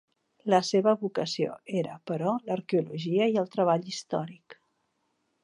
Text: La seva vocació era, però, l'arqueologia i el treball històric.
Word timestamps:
La 0.51 0.59
seva 0.69 0.93
vocació 1.01 1.57
era, 1.81 1.99
però, 2.13 2.33
l'arqueologia 2.49 3.29
i 3.35 3.39
el 3.45 3.53
treball 3.59 3.87
històric. 3.93 4.59